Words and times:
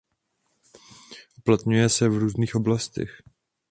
Uplatňuje 1.37 1.89
se 1.89 2.09
v 2.09 2.13
různých 2.17 2.55
oblastech. 2.55 3.21